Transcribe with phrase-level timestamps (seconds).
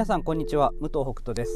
[0.00, 0.72] 皆さんこんにちは。
[0.80, 1.52] 武藤北斗です、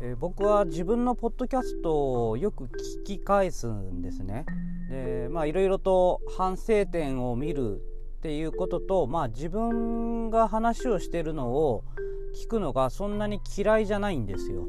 [0.00, 2.70] えー、僕は自分のポッドキャストをよく聞
[3.04, 4.46] き返すんですね。
[4.88, 7.82] でまあいろいろと反省点を見る
[8.16, 11.84] っていうこととまあ自分が話をしてるのを
[12.34, 14.66] 聞くのがそんなに嫌いじゃないんですよ。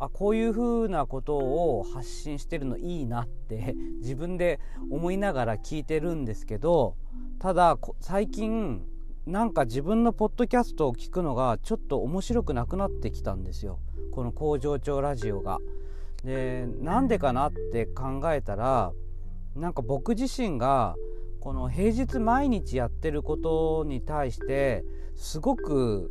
[0.00, 4.58] あこういうふうなことを発信してるのいいなって自分で
[4.90, 6.96] 思いながら聞いてるんですけど
[7.38, 8.82] ただ最近
[9.28, 13.78] なんか自分のポッドキャストを聞くのがちょっと面白くなくなってきたんですよ
[14.10, 15.58] この工場長ラジオが。
[16.24, 18.90] でなんでかなって考えたら
[19.54, 20.96] なんか僕自身が
[21.40, 24.82] この平日毎日やってることに対して
[25.14, 26.10] すごく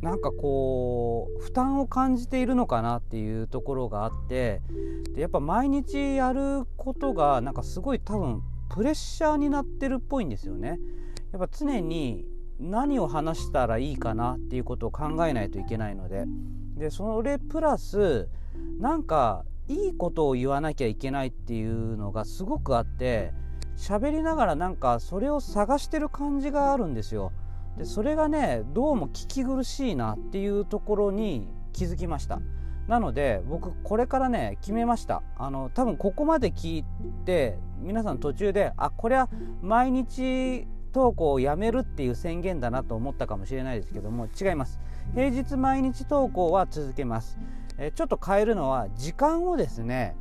[0.00, 4.62] なんかこう負担を感じているのかなっていうところがあって
[5.14, 10.78] でやっぱ毎日やることがなんかすごい多分プレッシャーになってるっぽいんですよね。
[11.32, 12.31] やっぱ常に
[12.62, 16.24] 何を話したらいいかなっていうことを考えないといけないので
[16.76, 18.28] でそれプラス
[18.78, 23.32] なんかいいことを言わなきゃいけないっていうのがすごくあって
[23.76, 27.32] 喋りながらなんかそれを探してる感じがあるんですよ。
[27.78, 32.40] でそれがねどうも聞き苦しいなっていうところに気づきました。
[32.86, 36.84] なので僕これからね決めましたあの多分ここまで聞い
[37.24, 39.30] て皆さん途中であこれは
[39.62, 44.78] 毎日投稿をやめるっていう宣言だなと思ったかもしれないですけども違います。
[45.14, 47.38] 平日毎日投稿は続けます、
[47.78, 50.16] えちょっと変えるのは時間をですね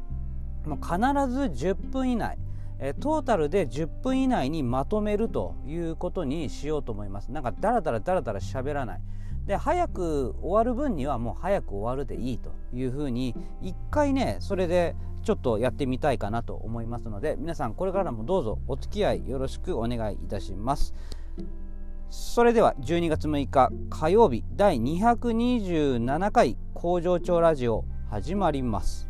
[0.66, 0.98] もう必
[1.30, 2.38] ず10分以内
[2.84, 7.32] えトータルで10分以内にまとめるということにしようと思います。
[7.32, 9.02] なんかダラダラダラダラ喋らない。
[9.46, 20.94] で早く終わる分にはもう早く終わるでいいというふうに一回ねそれでちょっとやってみたいかなと思いますので皆さんこれからもどうぞお付き合いよろしくお願いいたします。
[22.10, 29.10] それでは12月6日火曜日第227回工場長ラジオ始まります。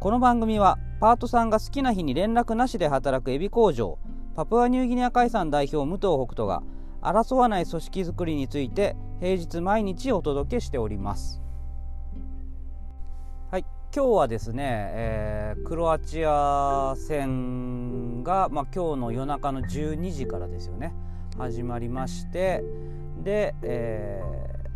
[0.00, 3.98] この番組はパートさんが好きな日に連絡なしで働くエビ工場
[4.34, 6.62] パプアニューギニア海産代表武藤北斗が
[7.02, 11.42] 争わない組織づくりについて平日毎日お届けしております。
[13.50, 14.62] はい今日はですね、
[14.94, 20.94] えー、クロアチア戦が、まあ、今日の夜中の12時からですよね。
[21.36, 22.62] 始まりまして
[23.24, 24.22] で、え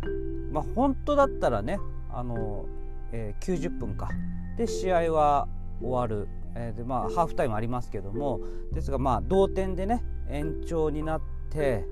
[0.01, 1.79] ー、まあ、本当だったらね
[2.11, 2.65] あの、
[3.13, 4.09] えー、90分か。
[4.57, 5.47] で試合は
[5.81, 8.41] 終わる、えでまあ、ハーフタイムありますけども。
[8.73, 11.85] ですが、まあ、同点でね延長になって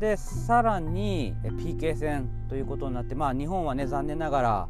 [0.00, 4.68] でさらに PK 戦ということになって、まあ、日本はね残念ながら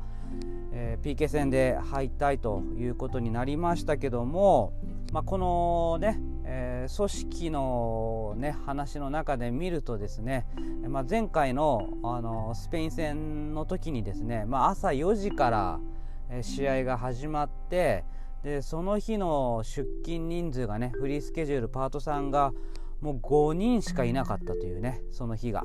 [0.72, 4.72] えー、PK 戦で敗退ということになりましたけども、
[5.12, 10.46] まあ、このね、えー、組織の、ね、話の中で見るとですね、
[10.88, 15.80] まあ、前回のあのスペイン戦の時にですね、まあ、朝4時から
[16.42, 18.04] 試合が始まって
[18.44, 22.52] でその日の出勤人数がねフリースケジュールパートさんが
[23.00, 25.64] もう5人しかいなかったというねその日が、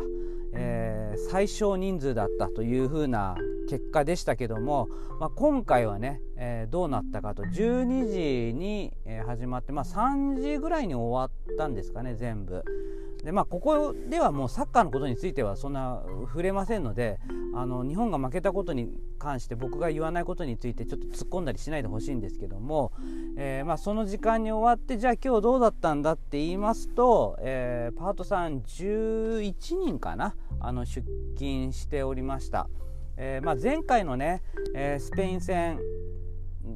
[0.54, 3.36] えー、最小人数だったというふうな
[3.70, 4.88] 結果でしたけども、
[5.20, 8.94] まあ、今回はね、えー、どうなったかと12時に
[9.26, 12.64] 始まって、まあ、3時ぐらいに終わったんですかね全部。
[13.26, 17.20] でまあ、ここではもうサッカーのことについてはそんな触れませんので
[17.56, 22.92] あの日本が負けたことに関して僕が言わないことについてちょっと突っ込んだりしないでほしいんですけども、
[23.36, 31.04] えー、まあ、その時間に終わってじゃあ今日どうだったんだって言いますと、えー、パートさん11人かなあの出
[31.36, 32.70] 勤しておりました。
[33.18, 34.44] えー、まあ、前回のね、
[34.76, 35.80] え、スペイン戦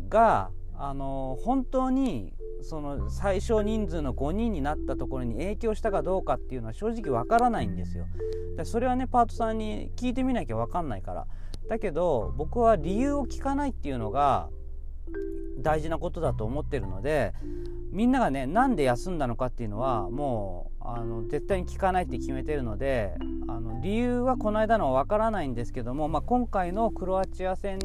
[0.08, 8.06] が、あの、本当にその最小人数の5人になったところに影響したかどうかっていうのは正直わからないんですよ。
[8.58, 11.28] でそれはねパートさんに聞いてみなきゃ分かんないから。
[11.68, 14.50] だけど僕は理由を聞かないっていうのが
[15.60, 17.34] 大事なことだと思ってるので
[17.92, 23.16] みんながねなんで休んだのかっていうのはもうあの絶対に聞かないって決めてるので
[23.48, 27.80] あの理由はこの間のは分からないんですけども、まあ、今回のクロアチア戦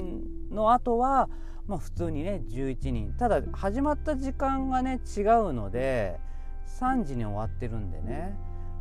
[0.51, 1.29] の後は、
[1.67, 3.15] まあ、普通にね11人。
[3.15, 6.19] ただ始まった時間がね違うので
[6.81, 8.37] 3時に終わってるんでね、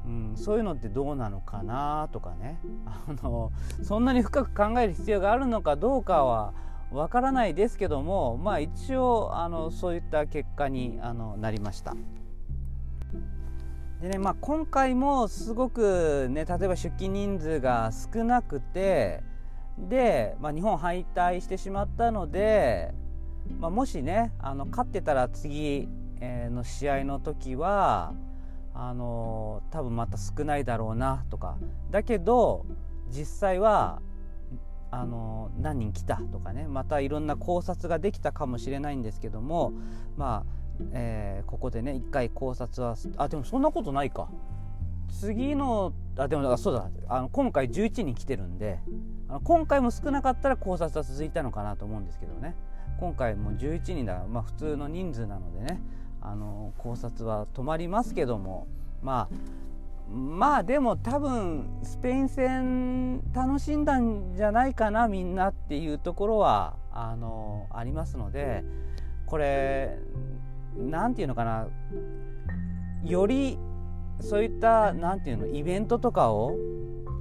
[0.05, 2.59] うん、そういうのってどうなのかなとかね。
[2.85, 3.51] あの
[3.83, 6.53] そんなに深く考える必要があるのかどうかは
[6.91, 11.95] わからないですけどもまあ一応あのそういった結果にあのなりました。
[14.01, 19.23] でねまあ、今回もすごくね例えば出勤人数が少なくて
[19.77, 22.93] で、まあ、日本敗退してしまったので、
[23.59, 25.89] まあ、もしねあの勝ってたら次
[26.21, 28.13] の試合の時は
[28.73, 31.57] あの多分また少ないだろうなとか。
[31.91, 32.65] だけど
[33.09, 34.01] 実際は
[34.89, 36.67] あの何人来たとかね。
[36.67, 39.73] またいろんな考察ができたかもしれないんですけども
[40.17, 44.29] まあえー、ここでね一回考察はあでもそんなことないか。
[45.09, 46.89] 次のあでもそうだ。
[47.07, 48.79] あの今回11人来てるんで
[49.33, 52.53] あの今回も少なかったら考察は続いたのかなと思うんですけどね。
[52.99, 54.23] 今回も11人だ。
[54.29, 55.81] まあ普通の人数なのでね。
[56.21, 58.67] あの考察は止まりますけども。
[59.01, 68.63] まあまあでも多分スペイン戦楽しんだんじゃないかなみんなっていうところはあのありますので
[69.25, 69.97] これ
[70.77, 71.67] 何て言うのかな。
[73.03, 73.57] より
[74.19, 76.55] そういった何て言うのイベントとかを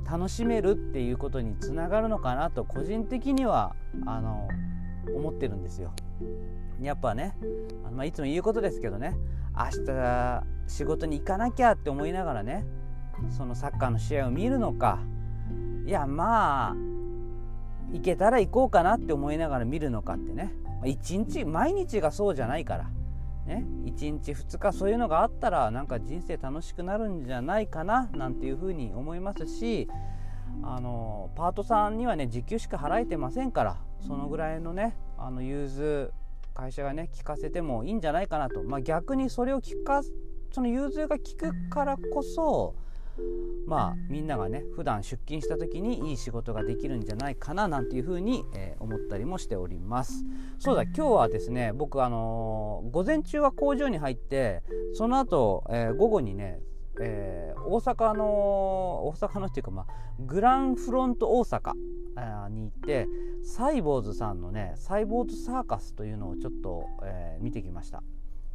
[0.04, 3.74] 楽しめるっていうことにつながるのかなと個人的には
[4.06, 4.48] あの
[5.14, 5.92] 思ってるんですよ。
[6.80, 7.36] やっぱね
[7.84, 9.16] あの、まあ、いつも言うことですけどね
[9.56, 12.64] 明日仕事に行かなきゃって思いながらね
[13.36, 14.98] そのサッカーの試合を見るのか
[15.86, 16.76] いやまあ
[17.92, 20.52] 行けたら行こうかなって思いながら見るのかってね
[20.84, 22.90] 一日毎日がそうじゃないから
[23.46, 29.88] ね、1日2日そういうのがあったらなんか人生楽しくなるんじゃないかななんていうふうに思いますし
[30.62, 36.12] あのパートさんにはね時給しか払えてませんからそのぐらいのねあの融通
[36.54, 40.02] 会社がね聞かせてもいいんじゃないかなと、まあ、逆にそれを聞か
[40.52, 42.74] その融通が効くからこそ
[43.66, 50.24] まあみんながね普段出勤した時にいい仕事ができるんじゃないかななんていうふうに、えー、思ったりもしております。
[50.58, 54.62] そうだ今日はですね僕あのー、午前中は工場に入って
[54.94, 56.60] その後、えー、午後にね
[57.00, 58.24] えー、大阪の
[59.06, 59.86] 大阪のっていうか、まあ、
[60.20, 61.72] グランフロント大阪
[62.50, 63.06] に行って
[63.42, 68.02] サイボーズさんのねサイボーズサーカスというのをちょっと、えー、見てきました、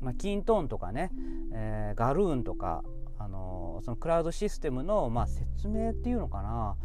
[0.02, 1.12] まあ、キントーンとかね、
[1.54, 2.84] えー、ガルーンとか
[3.20, 6.76] あのそのクラウドシステムの、まあ、説明っていうのかな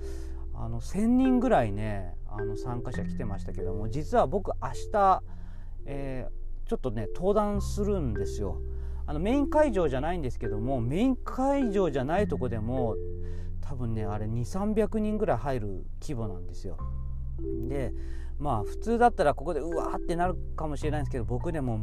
[0.55, 4.55] あの1,000人ぐらいねあの参加者来てましたけども実は僕明
[4.93, 5.23] 日、
[5.87, 8.61] えー、ちょっとね登壇するんですよ。
[9.05, 12.95] あのメイン会場じゃないんですけどもメイン会場じゃないとこでも
[13.61, 16.77] 多分ねあれ2300人ぐらい入る規模なんですよ。
[17.69, 17.93] で
[18.39, 21.79] まあ普通だったらここでうわーってなるかもしれないんですけど僕でも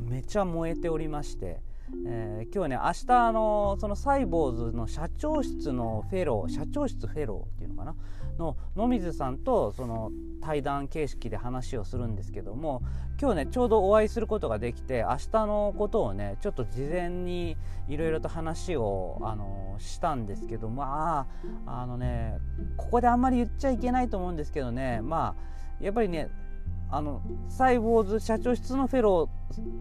[0.00, 1.60] めちゃ燃えておりまして
[2.06, 7.94] えー、今日ね明日あのそのサイボーズの社長室のフェロー社長室フェローっていうのかな？
[8.38, 12.82] の野水さんとその対談形式で話をするんですけども
[13.20, 17.56] 今日ねちょうどお会いすることができて明日のことをねちょっと事前に
[17.88, 21.26] いろいろと話をあのしたんですけどま
[21.66, 22.38] ああのね
[22.76, 25.34] ここであんまり言っちゃいけないと思うんですけどねま
[25.80, 26.28] あやっぱりね
[26.90, 29.28] あのサイボーズ社長室のフェロ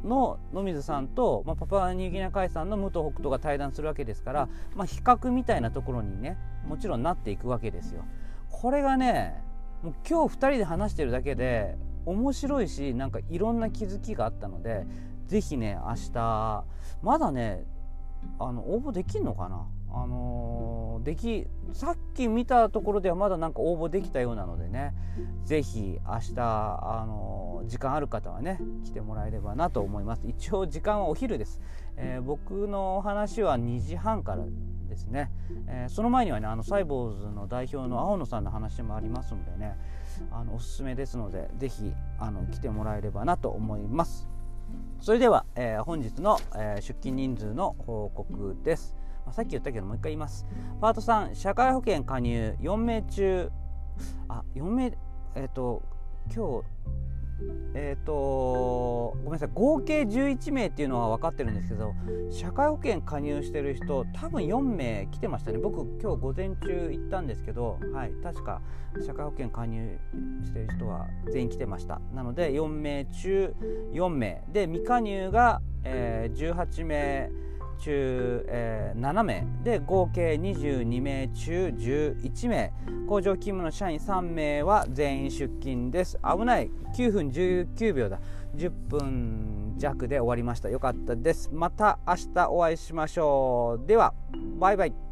[0.03, 6.37] ーの野水さんと、まあ、パパニューギニア海さんの武藤北斗が対談するわけですから、まあ、比較みたいなところにね
[6.67, 8.03] もちろんなっていくわけですよ。
[8.49, 9.41] これがね
[9.83, 14.85] もう今日2人で話してるだけで面白いしなんかいろんな気づきがあったので
[15.27, 16.65] 是非ね明日
[17.01, 17.63] まだね
[18.39, 19.67] あの応募できんのかな？
[19.89, 24.93] あのー、できさっき見たところではまだなんか応募できたようなのでね
[25.45, 30.27] 是非明日、あの、時間ある方はね来てもらえればなと思います。
[30.27, 31.61] 一応時間はお昼です、
[31.95, 34.43] えー、僕の話は2時半から
[34.89, 35.31] ですね、
[35.67, 39.77] えその前にはねあのサイボーズの代表の青野さんの話もありますのでね
[40.31, 44.27] あのおすすめですので是非あの来てもらえればなと思います。
[44.99, 48.96] それでは、え本日の、え出勤人数の報告です。
[49.27, 50.47] まあ、さっき言ったけどもう一回言います。
[50.79, 53.51] パート3社会保険加入4名中
[54.29, 54.97] あ4名
[55.35, 55.83] えっ、ー、と
[56.33, 56.65] 今日
[57.75, 61.93] えっ、ー、とごめんなさい合計11名っていうのは分かってるんですけど
[62.31, 65.57] 社会保険加入してる人多分4名来てましたね。
[65.57, 68.61] 僕今日午前中行ったんですけどはい確か
[69.05, 69.99] 社会保険加入
[70.45, 71.99] してる人は全員来てました。
[72.15, 73.53] なので4名中
[73.91, 74.41] 4名。
[74.53, 77.29] で未加入が、えー、18名。
[77.77, 82.73] 中、えー、7名で合計22名中11名
[83.07, 86.17] 工場勤務の社員3名は全員出勤です。
[86.23, 86.69] 危ない。
[86.95, 88.19] 9分19秒だ。
[88.55, 90.69] 10分弱で終わりました。
[90.69, 91.49] よかったです。
[91.53, 93.87] また明日お会いしましょう。
[93.87, 94.13] では
[94.59, 95.06] バイバイ。